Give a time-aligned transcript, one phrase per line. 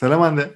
[0.00, 0.50] Selam Hande.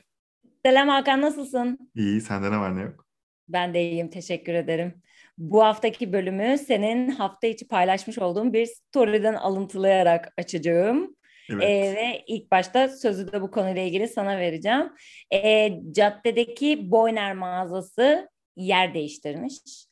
[0.65, 1.91] Selam Hakan nasılsın?
[1.95, 3.07] İyi, sende ne var ne yok?
[3.49, 5.03] Ben de iyiyim, teşekkür ederim.
[5.39, 11.17] Bu haftaki bölümü senin hafta içi paylaşmış olduğun bir story'den alıntılayarak açacağım.
[11.51, 11.63] Evet.
[11.63, 14.93] Ee, ve ilk başta sözü de bu konuyla ilgili sana vereceğim.
[15.33, 19.87] Ee, caddedeki Boyner mağazası yer değiştirmiş.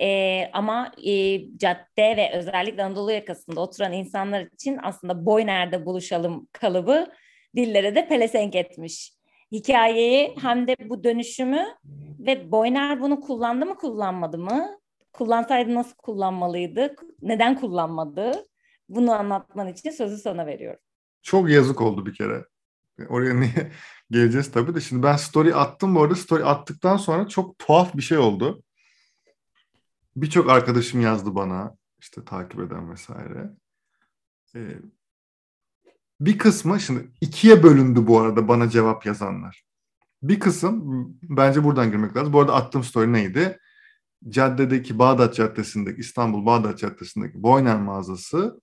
[0.00, 7.06] Ee, ama e, cadde ve özellikle Anadolu yakasında oturan insanlar için aslında Boyner'de buluşalım kalıbı
[7.58, 9.12] dillere de pelesenk etmiş.
[9.52, 11.66] Hikayeyi hem de bu dönüşümü
[12.18, 14.78] ve Boyner bunu kullandı mı kullanmadı mı?
[15.12, 16.94] Kullansaydı nasıl kullanmalıydı?
[17.22, 18.32] Neden kullanmadı?
[18.88, 20.80] Bunu anlatman için sözü sana veriyorum.
[21.22, 22.44] Çok yazık oldu bir kere.
[23.08, 23.72] Oraya niye
[24.10, 24.80] geleceğiz tabii de.
[24.80, 26.14] Şimdi ben story attım bu arada.
[26.14, 28.62] Story attıktan sonra çok tuhaf bir şey oldu.
[30.16, 31.76] Birçok arkadaşım yazdı bana.
[32.00, 33.50] işte takip eden vesaire.
[34.54, 34.60] Ee,
[36.20, 39.64] bir kısmı şimdi ikiye bölündü bu arada bana cevap yazanlar.
[40.22, 40.82] Bir kısım
[41.22, 42.32] bence buradan girmek lazım.
[42.32, 43.58] Bu arada attığım story neydi?
[44.28, 48.60] Caddedeki Bağdat Caddesi'ndeki İstanbul Bağdat Caddesi'ndeki Boyner mağazası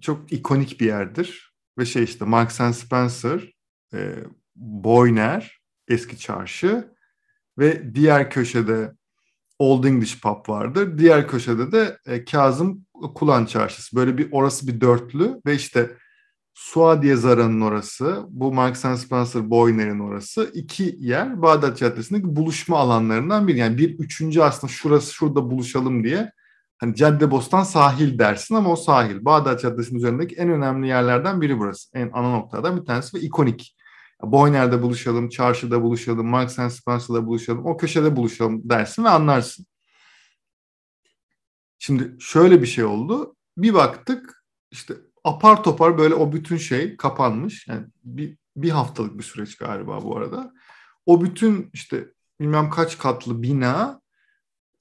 [0.00, 1.56] çok ikonik bir yerdir.
[1.78, 3.52] Ve şey işte Marks and Spencer,
[3.94, 4.14] e,
[4.56, 6.92] Boyner, eski çarşı
[7.58, 8.92] ve diğer köşede
[9.58, 10.98] Old English Pub vardır.
[10.98, 13.96] Diğer köşede de e, Kazım Kulan Çarşısı.
[13.96, 15.96] Böyle bir orası bir dörtlü ve işte
[16.56, 23.48] Suadiye Zara'nın orası, bu Marks and Spencer Boyner'in orası iki yer Bağdat Caddesi'ndeki buluşma alanlarından
[23.48, 23.58] biri.
[23.58, 26.32] Yani bir üçüncü aslında şurası şurada buluşalım diye
[26.78, 29.24] hani Caddebostan sahil dersin ama o sahil.
[29.24, 31.90] Bağdat Caddesi'nin üzerindeki en önemli yerlerden biri burası.
[31.94, 33.76] En ana noktalardan bir tanesi ve ikonik.
[34.22, 39.66] Boyner'de buluşalım, çarşıda buluşalım, Marks and Spencer'da buluşalım, o köşede buluşalım dersin ve anlarsın.
[41.78, 43.36] Şimdi şöyle bir şey oldu.
[43.56, 44.94] Bir baktık işte
[45.26, 47.68] apar topar böyle o bütün şey kapanmış.
[47.68, 50.52] Yani bir, bir haftalık bir süreç galiba bu arada.
[51.06, 52.06] O bütün işte
[52.40, 54.00] bilmem kaç katlı bina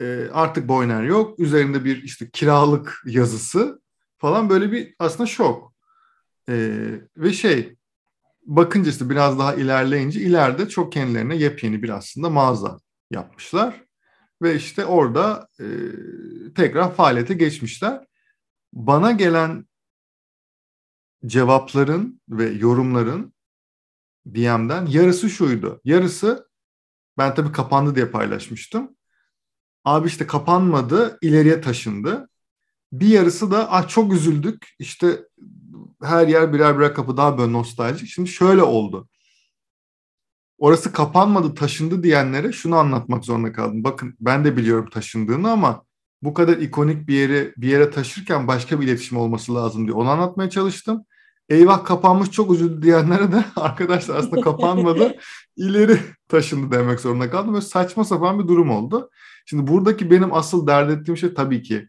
[0.02, 1.40] e, artık Boyner yok.
[1.40, 3.82] Üzerinde bir işte kiralık yazısı
[4.18, 5.74] falan böyle bir aslında şok.
[6.50, 6.56] E,
[7.18, 7.76] ve şey
[8.46, 12.80] bakınca işte biraz daha ilerleyince ileride çok kendilerine yepyeni bir aslında mağaza
[13.12, 13.86] yapmışlar.
[14.42, 15.66] Ve işte orada e,
[16.56, 18.06] tekrar faaliyete geçmişler.
[18.74, 19.66] Bana gelen
[21.26, 23.34] cevapların ve yorumların
[24.28, 25.82] DM'den yarısı şuydu.
[25.84, 26.50] Yarısı
[27.18, 28.96] ben tabii kapandı diye paylaşmıştım.
[29.86, 32.30] Abi işte kapanmadı, ileriye taşındı.
[32.94, 34.76] Bir yarısı da ah çok üzüldük.
[34.80, 35.28] İşte
[36.02, 38.10] her yer birer birer kapı daha böyle nostaljik.
[38.10, 39.08] Şimdi şöyle oldu.
[40.58, 43.84] Orası kapanmadı, taşındı diyenlere şunu anlatmak zorunda kaldım.
[43.84, 45.85] Bakın ben de biliyorum taşındığını ama
[46.26, 50.10] bu kadar ikonik bir yere bir yere taşırken başka bir iletişim olması lazım diye onu
[50.10, 51.06] anlatmaya çalıştım
[51.50, 55.16] eyvah kapanmış çok üzüldü diyenlere de arkadaşlar aslında kapanmadı
[55.58, 57.54] ileri taşındı demek zorunda kaldım.
[57.54, 59.10] Böyle saçma sapan bir durum oldu.
[59.46, 61.88] Şimdi buradaki benim asıl dert ettiğim şey tabii ki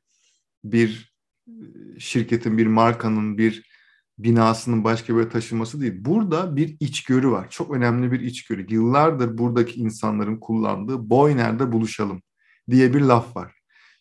[0.64, 1.14] bir
[1.48, 1.52] e,
[1.98, 3.70] şirketin, bir markanın, bir
[4.18, 5.94] binasının başka bir taşınması değil.
[5.98, 7.50] Burada bir içgörü var.
[7.50, 8.66] Çok önemli bir içgörü.
[8.74, 12.22] Yıllardır buradaki insanların kullandığı boy nerede buluşalım
[12.70, 13.55] diye bir laf var.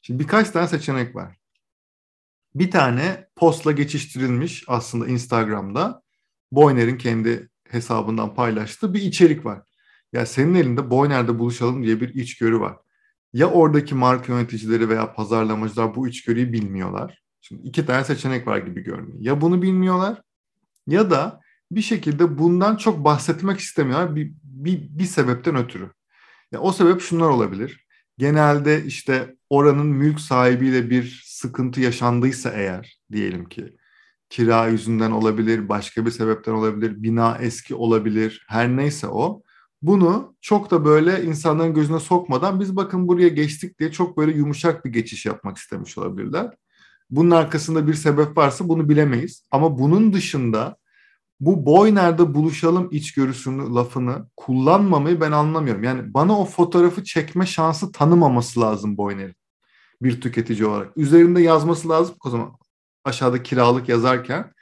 [0.05, 1.37] Şimdi birkaç tane seçenek var
[2.55, 6.01] bir tane postla geçiştirilmiş aslında Instagram'da
[6.51, 9.61] Boyner'in kendi hesabından paylaştığı bir içerik var.
[10.13, 12.77] Ya senin elinde Boyner'de buluşalım diye bir içgörü var.
[13.33, 17.21] Ya oradaki marka yöneticileri veya pazarlamacılar bu içgörüyü bilmiyorlar.
[17.41, 19.17] Şimdi iki tane seçenek var gibi görünüyor.
[19.19, 20.21] Ya bunu bilmiyorlar
[20.87, 21.41] ya da
[21.71, 25.91] bir şekilde bundan çok bahsetmek istemiyorlar bir, bir, bir sebepten ötürü.
[26.51, 27.84] Ya o sebep şunlar olabilir.
[28.17, 33.75] Genelde işte oranın mülk sahibiyle bir sıkıntı yaşandıysa eğer diyelim ki
[34.29, 39.41] kira yüzünden olabilir, başka bir sebepten olabilir, bina eski olabilir, her neyse o.
[39.81, 44.85] Bunu çok da böyle insanların gözüne sokmadan biz bakın buraya geçtik diye çok böyle yumuşak
[44.85, 46.51] bir geçiş yapmak istemiş olabilirler.
[47.09, 49.43] Bunun arkasında bir sebep varsa bunu bilemeyiz.
[49.51, 50.77] Ama bunun dışında
[51.39, 55.83] bu boy nerede buluşalım içgörüsünü lafını kullanmamayı ben anlamıyorum.
[55.83, 59.35] Yani bana o fotoğrafı çekme şansı tanımaması lazım Boyner'in
[60.01, 60.97] bir tüketici olarak.
[60.97, 62.57] Üzerinde yazması lazım o zaman
[63.03, 64.53] aşağıda kiralık yazarken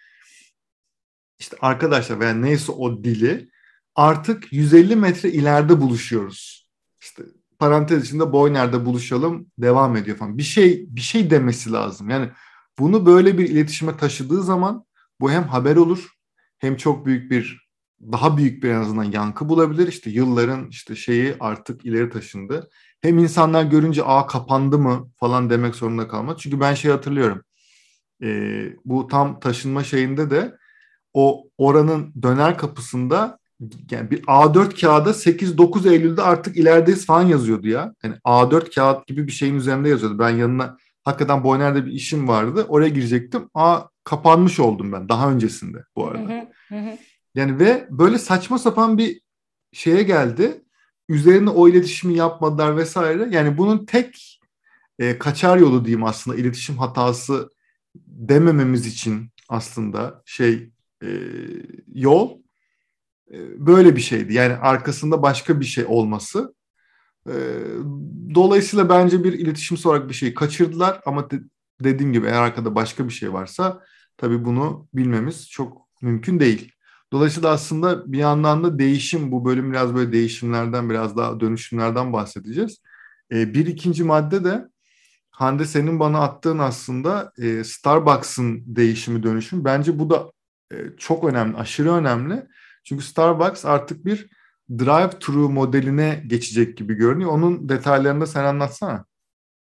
[1.40, 3.50] işte arkadaşlar veya neyse o dili
[3.96, 6.70] artık 150 metre ileride buluşuyoruz.
[7.02, 7.24] İşte
[7.60, 10.38] parantez içinde boy nerede buluşalım devam ediyor falan.
[10.38, 12.10] Bir şey bir şey demesi lazım.
[12.10, 12.30] Yani
[12.80, 14.86] bunu böyle bir iletişime taşıdığı zaman
[15.22, 16.14] bu hem haber olur
[16.64, 17.68] hem çok büyük bir
[18.12, 19.88] daha büyük bir en azından yankı bulabilir.
[19.88, 22.70] İşte yılların işte şeyi artık ileri taşındı.
[23.02, 26.38] Hem insanlar görünce a kapandı mı falan demek zorunda kalmaz.
[26.40, 27.44] Çünkü ben şey hatırlıyorum.
[28.24, 28.28] E,
[28.86, 30.58] bu tam taşınma şeyinde de
[31.14, 33.40] o oranın döner kapısında
[33.92, 37.94] yani bir A4 kağıda 8-9 Eylül'de artık ilerideyiz falan yazıyordu ya.
[38.04, 40.20] Yani A4 kağıt gibi bir şeyin üzerinde yazıyordu.
[40.20, 42.66] Ben yanına hakikaten Boyner'de bir işim vardı.
[42.70, 43.50] Oraya girecektim.
[43.54, 46.34] Aa kapanmış oldum ben daha öncesinde bu arada.
[47.36, 49.22] Yani ve böyle saçma sapan bir
[49.74, 50.64] şeye geldi.
[51.10, 53.28] Üzerine o iletişimi yapmadılar vesaire.
[53.32, 54.40] Yani bunun tek
[55.00, 57.50] e, kaçar yolu diyeyim aslında iletişim hatası
[58.08, 60.70] demememiz için aslında şey
[61.04, 61.10] e,
[61.94, 62.40] yol
[63.32, 64.34] e, böyle bir şeydi.
[64.34, 66.56] Yani arkasında başka bir şey olması.
[67.30, 67.34] E,
[68.36, 71.40] dolayısıyla bence bir iletişim olarak bir şeyi kaçırdılar ama de,
[71.84, 73.84] dediğim gibi eğer arkada başka bir şey varsa
[74.18, 76.72] tabii bunu bilmemiz çok mümkün değil.
[77.12, 82.82] Dolayısıyla aslında bir yandan da değişim, bu bölüm biraz böyle değişimlerden, biraz daha dönüşümlerden bahsedeceğiz.
[83.32, 84.74] E, bir ikinci madde de
[85.34, 89.66] Hande senin bana attığın aslında e, Starbucks'ın değişimi dönüşüm.
[89.66, 90.32] Bence bu da
[90.74, 92.48] e, çok önemli, aşırı önemli.
[92.84, 94.30] Çünkü Starbucks artık bir
[94.70, 97.32] drive-thru modeline geçecek gibi görünüyor.
[97.32, 99.06] Onun detaylarını da sen anlatsana.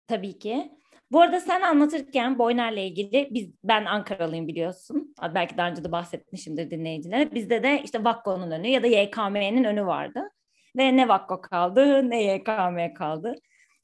[0.07, 0.71] Tabii ki.
[1.13, 5.15] Bu arada sen anlatırken Boyner'le ilgili biz ben Ankaralıyım biliyorsun.
[5.35, 7.35] Belki daha önce de bahsetmişimdir dinleyicilere.
[7.35, 10.23] Bizde de işte Vakko'nun önü ya da YKM'nin önü vardı.
[10.77, 13.35] Ve ne Vakko kaldı ne YKM kaldı.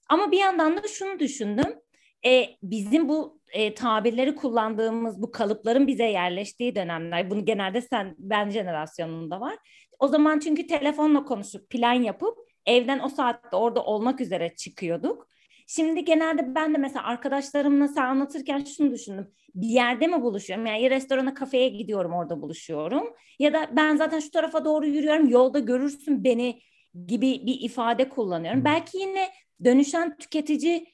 [0.09, 1.79] Ama bir yandan da şunu düşündüm.
[2.27, 7.31] E, bizim bu e, tabirleri kullandığımız bu kalıpların bize yerleştiği dönemler.
[7.31, 9.57] Bunu genelde sen ben jenerasyonunda var.
[9.99, 15.29] O zaman çünkü telefonla konuşup plan yapıp evden o saatte orada olmak üzere çıkıyorduk.
[15.67, 19.33] Şimdi genelde ben de mesela arkadaşlarımla sen anlatırken şunu düşündüm.
[19.55, 20.67] Bir yerde mi buluşuyorum?
[20.67, 23.15] Yani ya restorana, kafeye gidiyorum orada buluşuyorum.
[23.39, 26.61] Ya da ben zaten şu tarafa doğru yürüyorum yolda görürsün beni
[27.07, 28.65] gibi bir ifade kullanıyorum.
[28.65, 29.29] Belki yine
[29.65, 30.87] dönüşen tüketici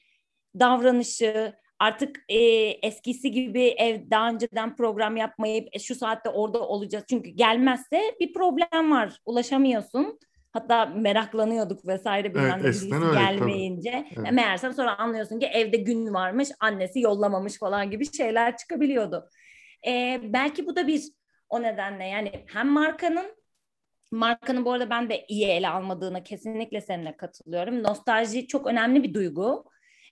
[0.59, 2.39] davranışı artık e,
[2.69, 7.05] eskisi gibi ev daha önceden program yapmayıp e, şu saatte orada olacağız.
[7.09, 9.19] Çünkü gelmezse bir problem var.
[9.25, 10.19] Ulaşamıyorsun.
[10.51, 14.07] Hatta meraklanıyorduk vesaire bir evet, anda birisi öyle, gelmeyince.
[14.17, 14.31] Evet.
[14.31, 19.29] Meğersem sonra anlıyorsun ki evde gün varmış, annesi yollamamış falan gibi şeyler çıkabiliyordu.
[19.87, 21.03] Ee, belki bu da bir
[21.49, 23.35] o nedenle yani hem markanın
[24.11, 27.83] markanın bu arada ben de iyi ele almadığına kesinlikle seninle katılıyorum.
[27.83, 29.65] Nostalji çok önemli bir duygu.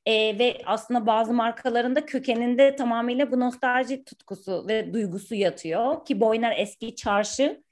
[0.05, 6.05] E, ve aslında bazı markalarında kökeninde tamamıyla bu nostalji tutkusu ve duygusu yatıyor.
[6.05, 7.63] Ki Boyner eski çarşı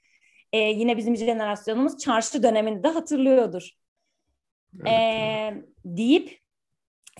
[0.52, 3.70] e, yine bizim jenerasyonumuz çarşı döneminde de hatırlıyordur.
[4.80, 4.88] Evet.
[4.88, 5.54] E,
[5.84, 6.40] deyip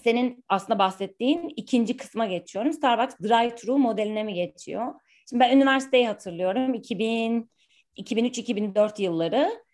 [0.05, 2.73] senin aslında bahsettiğin ikinci kısma geçiyorum.
[2.73, 4.95] Starbucks drive-thru modeline mi geçiyor?
[5.31, 6.75] Şimdi ben üniversiteyi hatırlıyorum.
[6.75, 7.51] 2000
[7.97, 9.65] 2003-2004 yılları.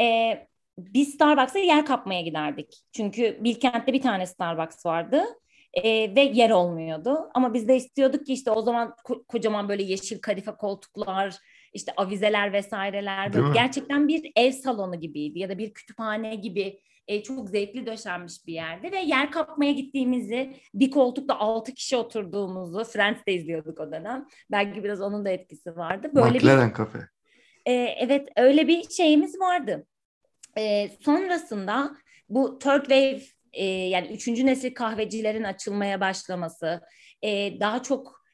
[0.00, 0.38] E,
[0.78, 2.84] biz Starbucks'a yer kapmaya giderdik.
[2.92, 5.24] Çünkü Bilkent'te bir tane Starbucks vardı.
[5.74, 7.30] E, ve yer olmuyordu.
[7.34, 11.36] Ama biz de istiyorduk ki işte o zaman ko- kocaman böyle yeşil kadife koltuklar,
[11.72, 13.32] işte avizeler vesaireler.
[13.34, 18.46] Böyle gerçekten bir ev salonu gibiydi ya da bir kütüphane gibi e, çok zevkli döşenmiş
[18.46, 24.26] bir yerde ve yer kapmaya gittiğimizi bir koltukta altı kişi oturduğumuzu Friends'te izliyorduk o dönem.
[24.50, 26.10] Belki biraz onun da etkisi vardı.
[26.14, 26.98] Böyle McLaren bir, kafe.
[27.66, 29.86] E, evet öyle bir şeyimiz vardı.
[30.58, 31.96] E, sonrasında
[32.28, 33.20] bu third wave
[33.52, 36.80] e, yani üçüncü nesil kahvecilerin açılmaya başlaması,
[37.22, 38.24] e, daha çok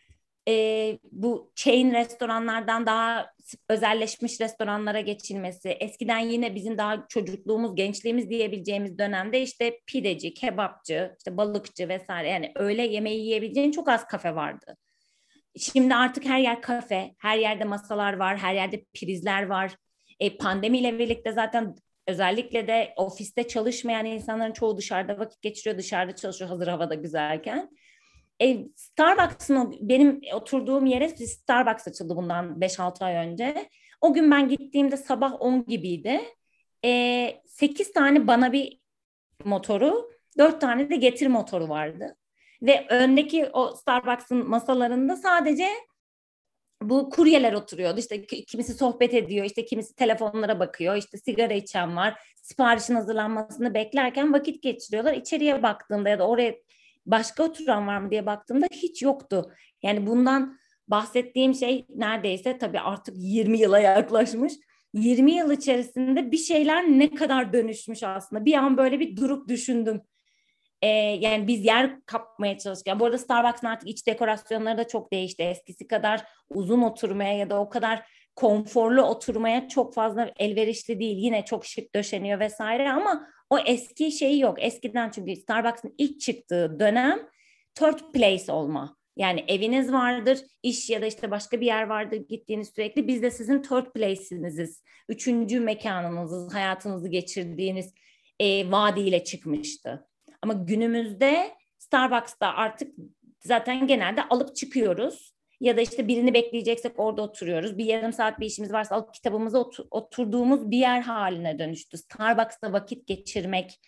[0.48, 3.30] e, bu chain restoranlardan daha
[3.68, 11.36] özelleşmiş restoranlara geçilmesi, eskiden yine bizim daha çocukluğumuz, gençliğimiz diyebileceğimiz dönemde işte pideci, kebapçı, işte
[11.36, 14.76] balıkçı vesaire yani öyle yemeği yiyebileceğin çok az kafe vardı.
[15.58, 19.76] Şimdi artık her yer kafe, her yerde masalar var, her yerde prizler var.
[20.20, 21.74] E, pandemiyle birlikte zaten
[22.10, 27.70] özellikle de ofiste çalışmayan insanların çoğu dışarıda vakit geçiriyor, dışarıda çalışıyor hazır havada güzelken.
[28.42, 33.68] E, Starbucks'ın benim oturduğum yere Starbucks açıldı bundan 5-6 ay önce.
[34.00, 36.20] O gün ben gittiğimde sabah 10 gibiydi.
[36.84, 38.80] E, 8 tane bana bir
[39.44, 42.16] motoru, 4 tane de getir motoru vardı.
[42.62, 45.66] Ve öndeki o Starbucks'ın masalarında sadece
[46.82, 48.00] bu kuryeler oturuyordu.
[48.00, 52.22] İşte kimisi sohbet ediyor, işte kimisi telefonlara bakıyor, işte sigara içen var.
[52.36, 55.14] Siparişin hazırlanmasını beklerken vakit geçiriyorlar.
[55.14, 56.54] İçeriye baktığımda ya da oraya
[57.06, 59.52] başka oturan var mı diye baktığımda hiç yoktu.
[59.82, 60.58] Yani bundan
[60.88, 64.52] bahsettiğim şey neredeyse tabii artık 20 yıla yaklaşmış.
[64.94, 68.44] 20 yıl içerisinde bir şeyler ne kadar dönüşmüş aslında.
[68.44, 70.00] Bir an böyle bir durup düşündüm.
[70.82, 70.88] Ee,
[71.20, 73.00] yani biz yer kapmaya çalışırken.
[73.00, 75.42] Bu arada Starbucks'ın artık iç dekorasyonları da çok değişti.
[75.42, 78.06] Eskisi kadar uzun oturmaya ya da o kadar
[78.36, 81.16] konforlu oturmaya çok fazla elverişli değil.
[81.16, 84.62] Yine çok şık döşeniyor vesaire ama o eski şeyi yok.
[84.62, 87.18] Eskiden çünkü Starbucks'ın ilk çıktığı dönem
[87.74, 88.96] third place olma.
[89.16, 93.08] Yani eviniz vardır, iş ya da işte başka bir yer vardır gittiğiniz sürekli.
[93.08, 94.82] Biz de sizin third place'iniziz.
[95.08, 97.94] Üçüncü mekanınızız, hayatınızı geçirdiğiniz
[98.40, 100.09] e, vaadiyle çıkmıştı.
[100.42, 102.94] Ama günümüzde Starbucks'ta artık
[103.40, 105.34] zaten genelde alıp çıkıyoruz.
[105.60, 107.78] Ya da işte birini bekleyeceksek orada oturuyoruz.
[107.78, 111.98] Bir yarım saat bir işimiz varsa alıp kitabımıza otur- oturduğumuz bir yer haline dönüştü.
[111.98, 113.80] Starbucks'ta vakit geçirmek,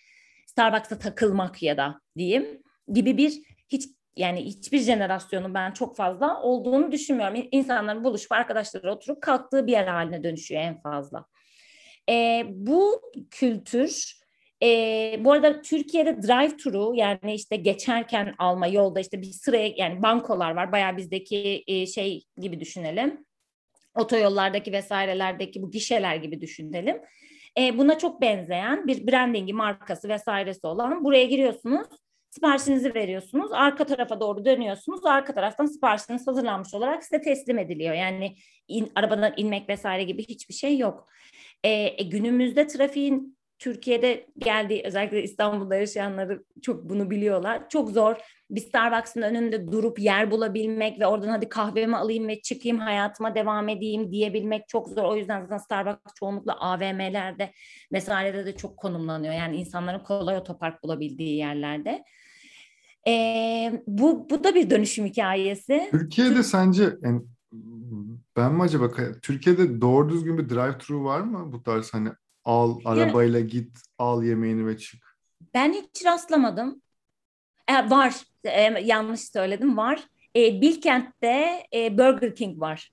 [0.45, 3.33] Starbucks'ta takılmak ya da diyeyim gibi bir
[3.69, 7.47] hiç yani hiçbir jenerasyonun ben çok fazla olduğunu düşünmüyorum.
[7.51, 11.25] İnsanların buluşup arkadaşları oturup kalktığı bir yer haline dönüşüyor en fazla.
[12.09, 14.22] E, bu kültür
[14.63, 20.51] e, bu arada Türkiye'de drive-thru yani işte geçerken alma yolda işte bir sıraya yani bankolar
[20.51, 20.71] var.
[20.71, 23.25] Bayağı bizdeki e, şey gibi düşünelim.
[23.95, 27.01] Otoyollardaki vesairelerdeki bu gişeler gibi düşünelim.
[27.57, 31.87] E, buna çok benzeyen bir brandingi markası vesairesi olan buraya giriyorsunuz
[32.33, 33.51] siparişinizi veriyorsunuz.
[33.51, 35.05] Arka tarafa doğru dönüyorsunuz.
[35.05, 37.93] Arka taraftan siparişiniz hazırlanmış olarak size teslim ediliyor.
[37.93, 38.35] Yani
[38.67, 41.07] in, arabadan inmek vesaire gibi hiçbir şey yok.
[41.63, 47.69] E, günümüzde trafiğin Türkiye'de geldiği özellikle İstanbul'da yaşayanları çok bunu biliyorlar.
[47.69, 48.15] Çok zor
[48.49, 53.69] bir Starbucks'ın önünde durup yer bulabilmek ve oradan hadi kahvemi alayım ve çıkayım hayatıma devam
[53.69, 55.03] edeyim diyebilmek çok zor.
[55.03, 57.51] O yüzden zaten Starbucks çoğunlukla AVM'lerde
[57.93, 59.33] vesairede de çok konumlanıyor.
[59.33, 62.03] Yani insanların kolay otopark bulabildiği yerlerde.
[63.07, 65.87] Ee, bu, bu da bir dönüşüm hikayesi.
[65.91, 66.45] Türkiye'de Türk...
[66.45, 67.21] sence yani
[68.35, 68.91] ben mi acaba
[69.21, 72.09] Türkiye'de doğru düzgün bir drive-thru var mı bu tarz hani
[72.45, 75.17] al arabayla git al yemeğini ve çık?
[75.53, 76.81] Ben hiç rastlamadım.
[77.67, 80.03] E, var e, yanlış söyledim var.
[80.35, 82.91] E, Bilkent'te e, Burger King var.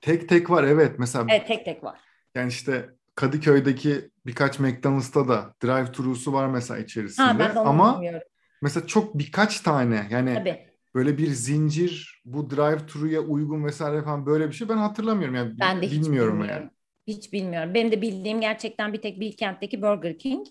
[0.00, 1.26] Tek tek var evet mesela.
[1.28, 2.00] Evet tek tek var.
[2.34, 7.26] Yani işte Kadıköy'deki birkaç McDonald's'ta da drive-thru'su var mesela içerisinde.
[7.26, 8.20] Ha, ben de onu Ama bilmiyorum
[8.62, 10.66] mesela çok birkaç tane yani Tabii.
[10.94, 15.52] böyle bir zincir bu drive thru'ya uygun vesaire falan böyle bir şey ben hatırlamıyorum yani
[15.60, 16.70] ben de bilmiyorum hiç yani.
[17.10, 17.74] Hiç bilmiyorum.
[17.74, 20.46] Benim de bildiğim gerçekten bir tek Bilkent'teki Burger King.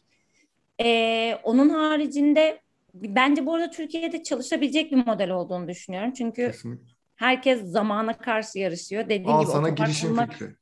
[0.82, 2.62] Ee, onun haricinde
[2.94, 6.14] bence bu arada Türkiye'de çalışabilecek bir model olduğunu düşünüyorum.
[6.14, 6.86] Çünkü Kesinlikle.
[7.16, 9.06] herkes zamana karşı yarışıyor.
[9.06, 10.56] Dediğim Al gibi sana girişim bulmak, fikri.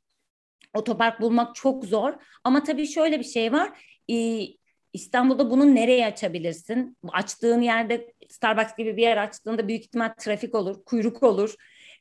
[0.74, 2.12] Otopark bulmak çok zor.
[2.44, 3.70] Ama tabii şöyle bir şey var.
[4.10, 4.46] Ee,
[4.92, 6.96] İstanbul'da bunu nereye açabilirsin?
[7.08, 11.54] Açtığın yerde Starbucks gibi bir yer açtığında büyük ihtimal trafik olur, kuyruk olur.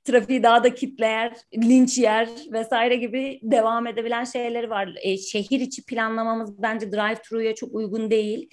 [0.04, 4.96] Trafiği daha da kitler, linç yer vesaire gibi devam edebilen şeyleri var.
[5.02, 8.50] E, şehir içi planlamamız bence drive-thru'ya çok uygun değil.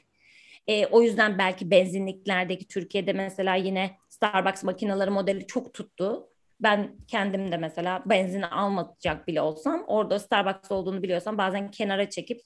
[0.66, 6.28] E, o yüzden belki benzinliklerdeki Türkiye'de mesela yine Starbucks makineleri modeli çok tuttu.
[6.60, 12.40] Ben kendim de mesela benzin almayacak bile olsam orada Starbucks olduğunu biliyorsam bazen kenara çekip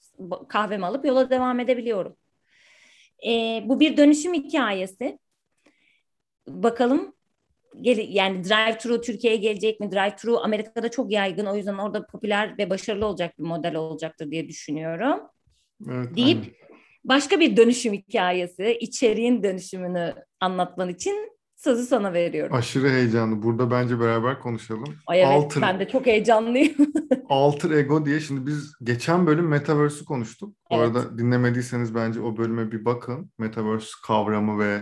[0.49, 2.15] kahvemi alıp yola devam edebiliyorum.
[3.27, 5.19] E, bu bir dönüşüm hikayesi.
[6.47, 7.13] Bakalım
[7.73, 9.91] yani drive-thru Türkiye'ye gelecek mi?
[9.91, 11.45] Drive-thru Amerika'da çok yaygın.
[11.45, 15.19] O yüzden orada popüler ve başarılı olacak bir model olacaktır diye düşünüyorum.
[15.89, 16.55] Evet, deyip aynen.
[17.03, 22.55] başka bir dönüşüm hikayesi, içeriğin dönüşümünü anlatman için sözü sana veriyorum.
[22.55, 23.43] Aşırı heyecanlı.
[23.43, 24.95] Burada bence beraber konuşalım.
[25.07, 26.75] Ay evet Alter, ben de çok heyecanlıyım.
[27.29, 30.55] Alter Ego diye şimdi biz geçen bölüm Metaverse'ü konuştuk.
[30.71, 30.87] Bu evet.
[30.87, 33.31] arada dinlemediyseniz bence o bölüme bir bakın.
[33.37, 34.81] Metaverse kavramı ve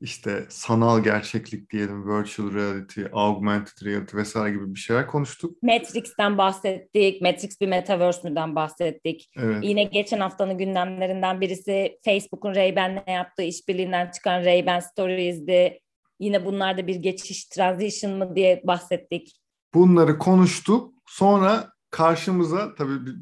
[0.00, 5.62] işte sanal gerçeklik diyelim, virtual reality, augmented reality vesaire gibi bir şeyler konuştuk.
[5.62, 7.22] Matrix'ten bahsettik.
[7.22, 9.30] Matrix bir metaverse müden bahsettik.
[9.36, 9.64] Evet.
[9.64, 15.80] Yine geçen haftanın gündemlerinden birisi Facebook'un Ray-Ban'le yaptığı işbirliğinden çıkan Ray-Ban Stories'di.
[16.20, 19.40] Yine bunlarda bir geçiş, transition mı diye bahsettik.
[19.74, 20.94] Bunları konuştuk.
[21.06, 23.12] Sonra karşımıza tabii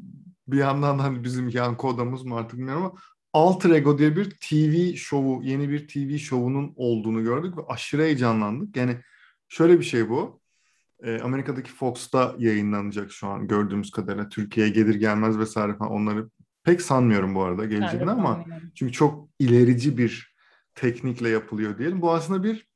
[0.47, 2.93] bir, yandan hani bizim yan kodamız mı artık bilmiyorum ama
[3.35, 8.77] Alter Ego diye bir TV şovu, yeni bir TV şovunun olduğunu gördük ve aşırı heyecanlandık.
[8.77, 8.97] Yani
[9.47, 10.41] şöyle bir şey bu.
[11.03, 14.29] E, Amerika'daki Fox'ta yayınlanacak şu an gördüğümüz kadarıyla.
[14.29, 16.29] Türkiye'ye gelir gelmez vesaire falan onları
[16.63, 20.35] pek sanmıyorum bu arada geleceğini ama çünkü çok ilerici bir
[20.75, 22.01] teknikle yapılıyor diyelim.
[22.01, 22.67] Bu aslında bir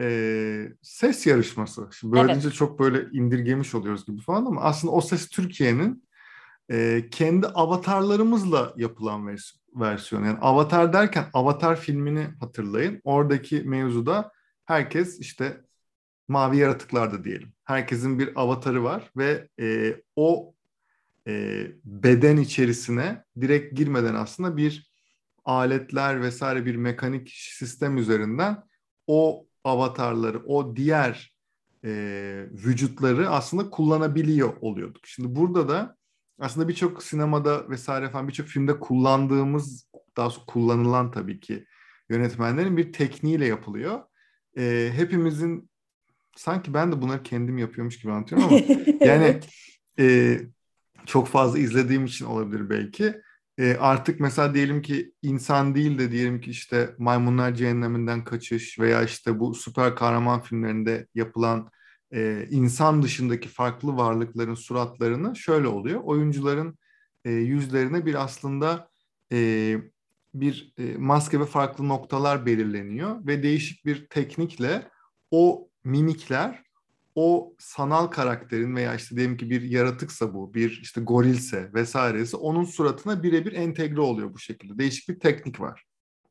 [0.00, 1.88] e, ses yarışması.
[1.92, 2.54] Şimdi böyle evet.
[2.54, 6.04] çok böyle indirgemiş oluyoruz gibi falan ama aslında o ses Türkiye'nin
[6.70, 10.26] e, kendi avatarlarımızla yapılan vers- versiyonu.
[10.26, 13.00] Yani avatar derken avatar filmini hatırlayın.
[13.04, 14.32] Oradaki mevzuda
[14.64, 15.60] herkes işte
[16.28, 17.52] mavi yaratıklarda diyelim.
[17.64, 20.54] Herkesin bir avatarı var ve e, o
[21.28, 24.92] e, beden içerisine direkt girmeden aslında bir
[25.44, 28.62] aletler vesaire bir mekanik sistem üzerinden
[29.06, 31.34] o avatarları, o diğer
[31.84, 31.90] e,
[32.50, 35.06] vücutları aslında kullanabiliyor oluyorduk.
[35.06, 35.96] Şimdi burada da
[36.42, 41.66] aslında birçok sinemada vesaire falan birçok filmde kullandığımız daha sonra kullanılan tabii ki
[42.08, 44.00] yönetmenlerin bir tekniğiyle yapılıyor.
[44.58, 45.70] e, hepimizin
[46.36, 48.60] sanki ben de bunları kendim yapıyormuş gibi anlatıyorum ama
[49.00, 49.40] yani
[49.98, 50.38] e,
[51.06, 53.14] çok fazla izlediğim için olabilir belki.
[53.58, 59.02] E, artık mesela diyelim ki insan değil de diyelim ki işte maymunlar cehenneminden kaçış veya
[59.02, 61.70] işte bu süper kahraman filmlerinde yapılan
[62.12, 66.00] e, insan dışındaki farklı varlıkların suratlarını şöyle oluyor.
[66.04, 66.78] Oyuncuların
[67.24, 68.88] e, yüzlerine bir aslında
[69.32, 69.76] e,
[70.34, 74.88] bir e, maske ve farklı noktalar belirleniyor ve değişik bir teknikle
[75.30, 76.62] o mimikler
[77.14, 82.64] o sanal karakterin veya işte diyelim ki bir yaratıksa bu, bir işte gorilse vesairesi onun
[82.64, 84.78] suratına birebir entegre oluyor bu şekilde.
[84.78, 85.84] Değişik bir teknik var.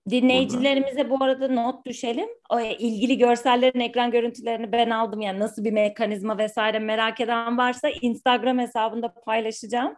[0.10, 2.30] Dinleyicilerimize bu arada not düşelim.
[2.50, 5.22] O e, ilgili görsellerin ekran görüntülerini ben aldım.
[5.22, 9.94] Yani nasıl bir mekanizma vesaire merak eden varsa Instagram hesabında paylaşacağım.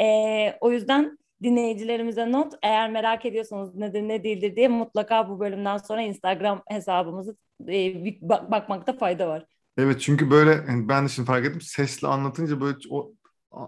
[0.00, 2.52] Ee, o yüzden dinleyicilerimize not.
[2.62, 7.36] Eğer merak ediyorsanız nedir ne değildir diye mutlaka bu bölümden sonra Instagram hesabımızı
[7.68, 9.44] e, bak- bakmakta fayda var.
[9.78, 13.12] Evet çünkü böyle yani ben de şimdi fark ettim sesli anlatınca böyle o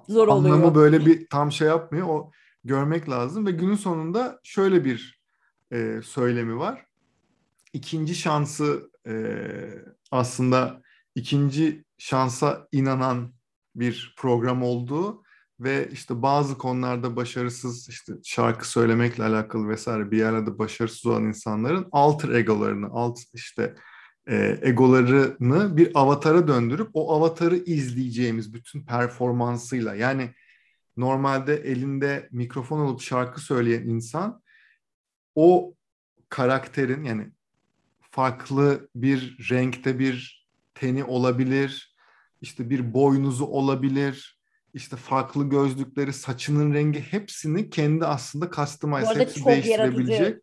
[0.08, 0.74] Zor anlamı oluyor.
[0.74, 2.08] böyle bir tam şey yapmıyor.
[2.08, 2.30] O
[2.64, 5.23] görmek lazım ve günün sonunda şöyle bir
[5.72, 6.86] e, söylemi var.
[7.72, 9.14] İkinci şansı e,
[10.10, 10.82] aslında
[11.14, 13.34] ikinci şansa inanan
[13.76, 15.24] bir program olduğu
[15.60, 21.88] ve işte bazı konularda başarısız işte şarkı söylemekle alakalı vesaire bir yerlerde başarısız olan insanların
[21.92, 23.74] alter egolarını, alt işte
[24.28, 30.30] e, egolarını bir avatara döndürüp o avatarı izleyeceğimiz bütün performansıyla yani
[30.96, 34.42] normalde elinde mikrofon olup şarkı söyleyen insan
[35.34, 35.74] o
[36.28, 37.30] karakterin yani
[38.10, 41.96] farklı bir renkte bir teni olabilir,
[42.40, 44.38] işte bir boynuzu olabilir,
[44.74, 50.42] işte farklı gözlükleri, saçının rengi hepsini kendi aslında customize, hepsi çok değiştirebilecek yaratıcı,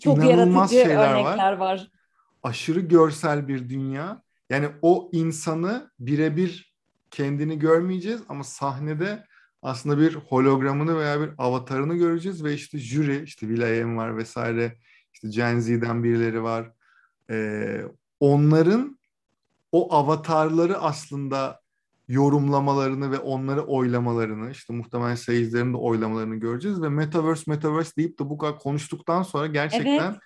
[0.00, 1.58] çok inanılmaz yaratıcı şeyler örnekler var.
[1.58, 1.90] var.
[2.42, 4.22] Aşırı görsel bir dünya.
[4.50, 6.74] Yani o insanı birebir
[7.10, 9.26] kendini görmeyeceğiz ama sahnede
[9.62, 14.76] aslında bir hologramını veya bir avatarını göreceğiz ve işte jüri, işte Will.i.am var vesaire,
[15.12, 16.72] işte Gen Z'den birileri var.
[17.30, 17.82] Ee,
[18.20, 18.98] onların
[19.72, 21.60] o avatarları aslında
[22.08, 28.30] yorumlamalarını ve onları oylamalarını, işte muhtemelen seyircilerin de oylamalarını göreceğiz ve Metaverse, Metaverse deyip de
[28.30, 30.20] bu kadar konuştuktan sonra gerçekten Evet.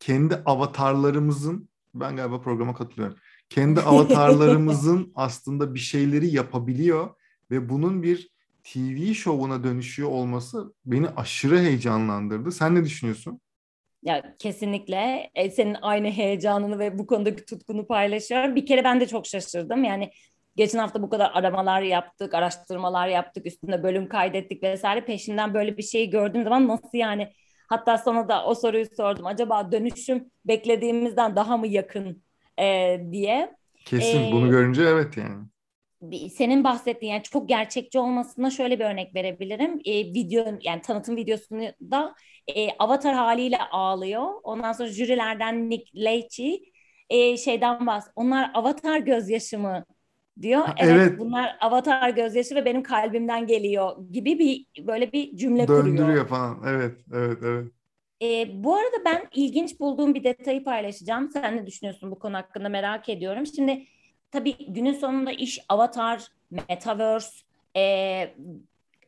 [0.00, 3.16] kendi avatarlarımızın, ben galiba programa katılıyorum,
[3.48, 7.08] kendi avatarlarımızın aslında bir şeyleri yapabiliyor
[7.50, 8.30] ve bunun bir
[8.64, 12.52] TV şovuna dönüşüyor olması beni aşırı heyecanlandırdı.
[12.52, 13.40] Sen ne düşünüyorsun?
[14.02, 18.56] Ya kesinlikle e, senin aynı heyecanını ve bu konudaki tutkunu paylaşıyorum.
[18.56, 19.84] Bir kere ben de çok şaşırdım.
[19.84, 20.10] Yani
[20.56, 25.04] geçen hafta bu kadar aramalar yaptık, araştırmalar yaptık, üstünde bölüm kaydettik vesaire.
[25.04, 27.32] Peşinden böyle bir şeyi gördüğüm zaman nasıl yani?
[27.68, 29.26] Hatta sana da o soruyu sordum.
[29.26, 32.22] Acaba dönüşüm beklediğimizden daha mı yakın
[32.60, 33.56] e, diye.
[33.84, 35.46] Kesin Ee, bunu görünce evet yani.
[36.32, 39.80] Senin bahsettiğin yani çok gerçekçi olmasına şöyle bir örnek verebilirim.
[39.84, 42.14] E, video yani tanıtım videosunu da
[42.48, 44.32] e, avatar haliyle ağlıyor.
[44.42, 46.72] Ondan sonra jürilerden Nick Lachey
[47.10, 48.08] e, şeyden bahs.
[48.16, 49.84] Onlar avatar gözyaşı mı
[50.42, 50.60] diyor.
[50.60, 51.18] Ha, evet, evet.
[51.18, 55.84] bunlar avatar gözyaşı ve benim kalbimden geliyor gibi bir böyle bir cümle kuruyor.
[55.86, 56.62] Döndürüyor falan.
[56.66, 57.72] Evet, evet, evet.
[58.22, 61.30] E, bu arada ben ilginç bulduğum bir detayı paylaşacağım.
[61.30, 63.46] Sen ne düşünüyorsun bu konu hakkında merak ediyorum.
[63.46, 63.86] Şimdi
[64.30, 67.30] tabii günün sonunda iş avatar, metaverse
[67.76, 68.34] e,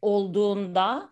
[0.03, 1.11] olduğunda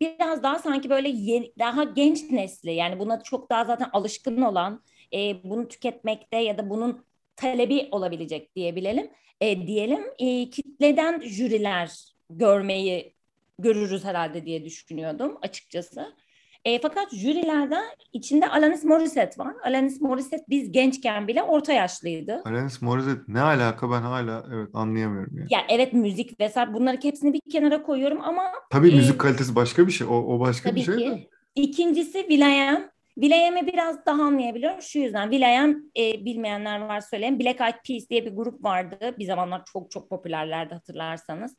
[0.00, 4.82] biraz daha sanki böyle yeni- daha genç nesli yani buna çok daha zaten alışkın olan
[5.14, 7.04] e, bunu tüketmekte ya da bunun
[7.36, 9.10] talebi olabilecek diyebilelim.
[9.40, 13.14] E, diyelim e, kitleden jüriler görmeyi
[13.58, 16.16] görürüz herhalde diye düşünüyordum açıkçası.
[16.64, 17.78] E, fakat jürilerde
[18.12, 19.54] içinde Alanis Morissette var.
[19.64, 22.42] Alanis Morissette biz gençken bile orta yaşlıydı.
[22.44, 25.48] Alanis Morissette ne alaka ben hala evet anlayamıyorum yani.
[25.50, 29.86] Ya evet müzik vesaire bunları hepsini bir kenara koyuyorum ama Tabii e, müzik kalitesi başka
[29.86, 30.06] bir şey.
[30.06, 30.98] O, o başka tabii bir şey de.
[30.98, 31.28] ki.
[31.54, 32.82] İkincisi Will.i.am.
[33.14, 34.82] Will.i.am'i biraz daha anlayabiliyorum.
[34.82, 37.40] Şu yüzden Will.i.am e, bilmeyenler var söyleyeyim.
[37.40, 39.14] Black Eyed Peas diye bir grup vardı.
[39.18, 41.56] Bir zamanlar çok çok popülerlerdi hatırlarsanız.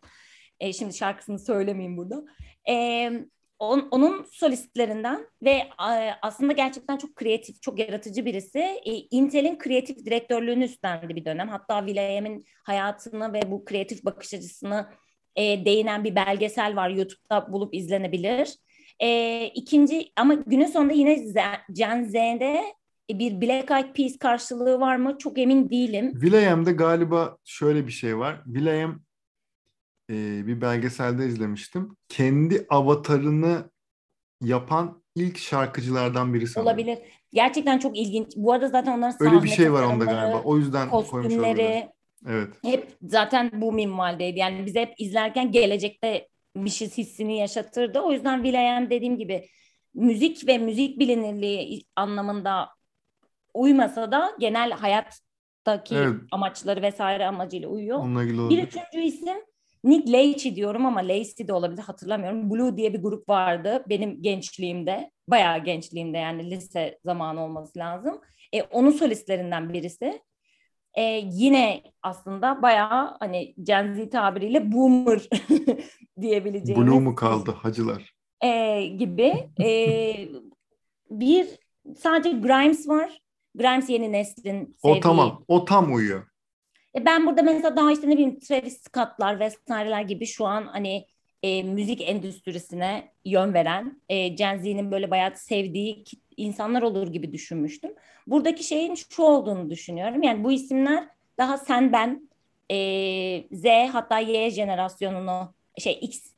[0.59, 2.23] E, şimdi şarkısını söylemeyeyim burada.
[2.69, 3.11] E,
[3.69, 5.69] on- onun solistlerinden ve e,
[6.21, 8.59] aslında gerçekten çok kreatif, çok yaratıcı birisi.
[8.59, 11.49] E, Intel'in kreatif direktörlüğünü üstlendi bir dönem.
[11.49, 14.89] Hatta Will.i.am'in hayatını ve bu kreatif bakış açısını
[15.35, 16.89] e, değinen bir belgesel var.
[16.89, 18.57] YouTube'da bulup izlenebilir.
[18.99, 21.15] E, ikinci ama günün sonunda yine
[21.73, 22.63] Gen Z'de
[23.11, 25.17] bir Black Eyed Peas karşılığı var mı?
[25.19, 26.11] Çok emin değilim.
[26.11, 28.41] Will.i.am'de galiba şöyle bir şey var.
[28.45, 29.01] Will.i.am
[30.09, 31.97] e, bir belgeselde izlemiştim.
[32.09, 33.69] Kendi avatarını
[34.41, 36.67] yapan ilk şarkıcılardan biri sanırım.
[36.67, 36.97] Olabilir.
[37.33, 38.27] Gerçekten çok ilginç.
[38.35, 40.41] Bu arada zaten onların Öyle bir şey var onda galiba.
[40.43, 41.89] O yüzden kostümleri
[42.27, 42.49] Evet.
[42.63, 44.39] Hep zaten bu minvaldeydi.
[44.39, 47.99] Yani bize hep izlerken gelecekte bir şey hissini yaşatırdı.
[47.99, 49.49] O yüzden Will.i.am dediğim gibi
[49.93, 52.69] müzik ve müzik bilinirliği anlamında
[53.53, 56.15] uymasa da genel hayattaki evet.
[56.31, 58.03] amaçları vesaire amacıyla uyuyor.
[58.49, 59.37] Bir üçüncü isim
[59.83, 62.51] Nick Lachey diyorum ama Lacey de olabilir hatırlamıyorum.
[62.51, 65.11] Blue diye bir grup vardı benim gençliğimde.
[65.27, 68.21] Bayağı gençliğimde yani lise zamanı olması lazım.
[68.53, 70.21] E, onun solistlerinden birisi.
[70.93, 75.29] E, yine aslında bayağı hani Gen Z tabiriyle boomer
[76.21, 76.87] diyebileceğimiz.
[76.87, 78.13] Blue mu kaldı hacılar?
[78.43, 79.33] E, gibi.
[79.63, 79.69] E,
[81.09, 81.47] bir
[81.97, 83.19] sadece Grimes var.
[83.55, 84.97] Grimes yeni neslin sevdiği.
[84.97, 85.45] O tamam.
[85.47, 86.32] O tam uyuyor.
[86.95, 91.07] E ben burada mesela daha işte ne bileyim Travis Scott'lar vesaireler gibi şu an hani
[91.43, 96.03] e, müzik endüstrisine yön veren e, Gen Z'nin böyle bayağı sevdiği
[96.37, 97.91] insanlar olur gibi düşünmüştüm.
[98.27, 100.23] Buradaki şeyin şu olduğunu düşünüyorum.
[100.23, 102.29] Yani bu isimler daha sen ben
[102.71, 102.77] e,
[103.51, 106.33] Z hatta Y jenerasyonunu şey X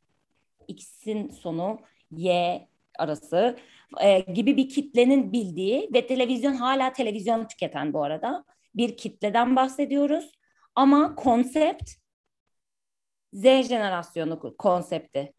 [0.68, 1.78] X'in sonu
[2.10, 2.60] Y
[2.98, 3.56] arası
[4.02, 10.32] e, gibi bir kitlenin bildiği ve televizyon hala televizyon tüketen bu arada bir kitleden bahsediyoruz.
[10.76, 11.90] Ama konsept
[13.32, 15.32] Z jenerasyonu konsepti.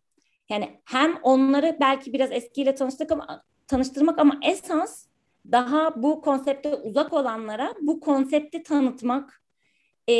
[0.50, 5.08] Yani hem onları belki biraz eskiyle tanıştık ama tanıştırmak ama esas
[5.52, 9.44] daha bu konsepte uzak olanlara bu konsepti tanıtmak,
[10.10, 10.14] e,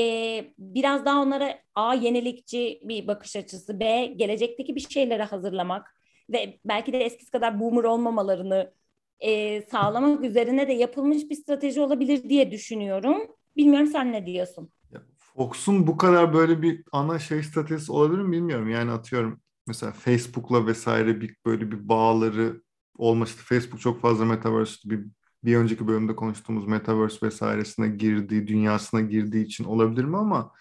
[0.58, 5.98] biraz daha onlara A yenilikçi bir bakış açısı, B gelecekteki bir şeylere hazırlamak
[6.30, 8.74] ve belki de eskisi kadar boomer olmamalarını
[9.20, 13.37] e, sağlamak üzerine de yapılmış bir strateji olabilir diye düşünüyorum.
[13.58, 14.70] Bilmiyorum sen ne diyorsun?
[15.18, 18.70] Fox'un bu kadar böyle bir ana şey stratejisi olabilir mi bilmiyorum.
[18.70, 22.62] Yani atıyorum mesela Facebook'la vesaire bir böyle bir bağları
[22.98, 23.38] olması.
[23.38, 25.06] Facebook çok fazla Metaverse bir
[25.44, 30.52] bir önceki bölümde konuştuğumuz Metaverse vesairesine girdiği, dünyasına girdiği için olabilir mi ama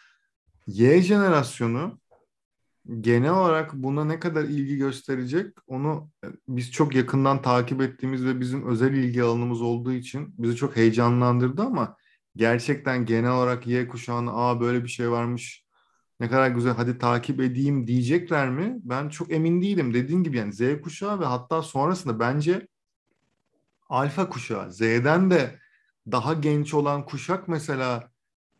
[0.66, 1.98] Y jenerasyonu
[3.00, 8.40] genel olarak buna ne kadar ilgi gösterecek onu e, biz çok yakından takip ettiğimiz ve
[8.40, 11.96] bizim özel ilgi alanımız olduğu için bizi çok heyecanlandırdı ama
[12.36, 15.66] gerçekten genel olarak Y kuşağına aa böyle bir şey varmış
[16.20, 18.76] ne kadar güzel hadi takip edeyim diyecekler mi?
[18.82, 19.94] Ben çok emin değilim.
[19.94, 22.68] Dediğin gibi yani Z kuşağı ve hatta sonrasında bence
[23.88, 25.58] alfa kuşağı Z'den de
[26.12, 28.10] daha genç olan kuşak mesela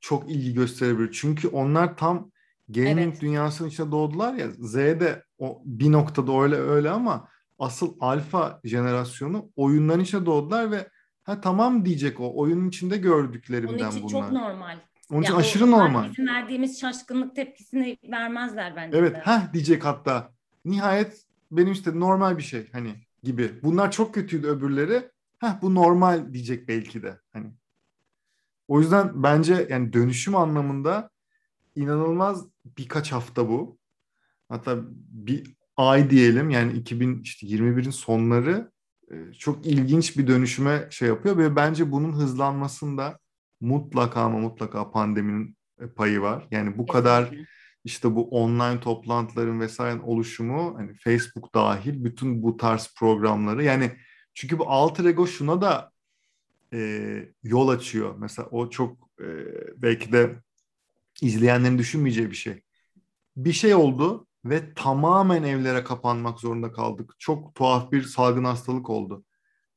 [0.01, 1.13] çok ilgi gösterebilir.
[1.13, 2.31] Çünkü onlar tam
[2.69, 3.21] gaming evet.
[3.21, 4.47] dünyasının içinde doğdular ya.
[4.59, 10.89] Z'de o bir noktada öyle öyle ama asıl alfa jenerasyonu oyunların içinde doğdular ve
[11.27, 13.89] ha tamam diyecek o oyunun içinde gördüklerimden bunlar.
[13.89, 14.23] Onun için bunlar.
[14.23, 14.79] çok normal.
[15.11, 16.11] Onun için ya aşırı normal.
[16.11, 18.99] Bizim verdiğimiz şaşkınlık tepkisini vermezler bence.
[18.99, 20.33] Evet, ha diyecek hatta.
[20.65, 23.63] Nihayet benim işte normal bir şey hani gibi.
[23.63, 25.11] Bunlar çok kötüydü öbürleri.
[25.39, 27.47] Ha bu normal diyecek belki de hani.
[28.69, 31.11] O yüzden bence yani dönüşüm anlamında
[31.75, 33.79] inanılmaz birkaç hafta bu.
[34.49, 34.79] Hatta
[35.11, 38.71] bir ay diyelim yani 2021'in sonları
[39.39, 43.19] çok ilginç bir dönüşüme şey yapıyor ve bence bunun hızlanmasında
[43.61, 46.47] mutlaka ama mutlaka pandeminin e, payı var.
[46.51, 47.31] Yani bu kadar
[47.85, 53.93] işte bu online toplantıların vesaire oluşumu hani Facebook dahil bütün bu tarz programları yani
[54.35, 55.93] çünkü bu alter ego şuna da
[56.73, 58.15] e, yol açıyor.
[58.19, 59.27] Mesela o çok e,
[59.77, 60.37] belki de
[61.23, 62.63] izleyenlerin düşünmeyeceği bir şey.
[63.37, 67.15] Bir şey oldu ve tamamen evlere kapanmak zorunda kaldık.
[67.19, 69.25] Çok tuhaf bir salgın hastalık oldu.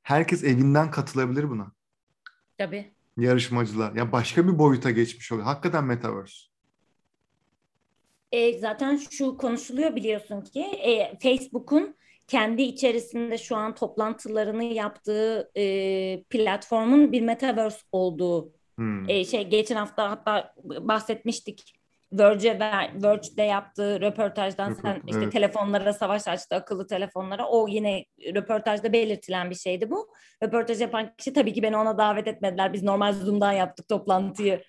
[0.04, 1.72] Herkes evinden katılabilir buna.
[2.58, 2.94] Tabii.
[3.18, 3.96] Yarışmacılar.
[3.96, 5.46] Ya başka bir boyuta geçmiş oluyor.
[5.46, 6.50] Hakikaten metaverse.
[8.32, 11.96] E, zaten şu konuşuluyor biliyorsun ki e, Facebook'un
[12.28, 19.10] kendi içerisinde şu an toplantılarını yaptığı e, platformun bir metaverse olduğu hmm.
[19.10, 21.79] e, şey geçen hafta hatta bahsetmiştik.
[22.12, 22.60] Verge
[23.04, 25.32] Verge'de yaptığı röportajdan sen işte evet.
[25.32, 30.14] telefonlara savaş açtı akıllı telefonlara o yine röportajda belirtilen bir şeydi bu.
[30.44, 32.74] Röportaj yapan kişi tabii ki beni ona davet etmediler.
[32.74, 34.64] Biz normal Zoom'dan yaptık toplantıyı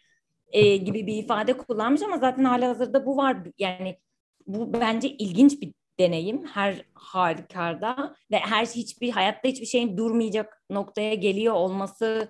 [0.53, 3.37] e, gibi bir ifade kullanmış ama zaten hali hazırda bu var.
[3.59, 3.99] Yani
[4.47, 11.15] bu bence ilginç bir deneyim her halükarda ve her hiçbir hayatta hiçbir şeyin durmayacak noktaya
[11.15, 12.29] geliyor olması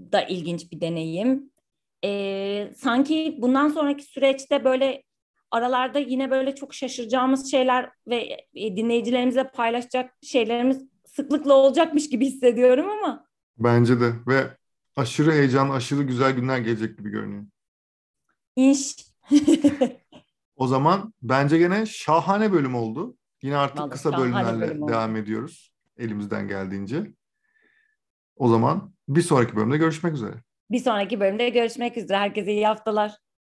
[0.00, 1.50] da ilginç bir deneyim.
[2.04, 5.02] Ee, sanki bundan sonraki süreçte böyle
[5.50, 12.90] aralarda yine böyle çok şaşıracağımız şeyler ve e, dinleyicilerimize paylaşacak şeylerimiz sıklıkla olacakmış gibi hissediyorum
[12.90, 13.26] ama.
[13.58, 14.56] Bence de ve
[14.96, 17.44] aşırı heyecan, aşırı güzel günler gelecek gibi görünüyor.
[18.56, 18.96] İnş.
[20.56, 23.16] O zaman bence gene şahane bölüm oldu.
[23.42, 24.92] Yine artık Vallahi kısa bölümlerle bölüm oldu.
[24.92, 25.72] devam ediyoruz.
[25.98, 27.12] Elimizden geldiğince.
[28.36, 30.34] O zaman bir sonraki bölümde görüşmek üzere.
[30.70, 32.18] Bir sonraki bölümde görüşmek üzere.
[32.18, 33.12] Herkese iyi haftalar.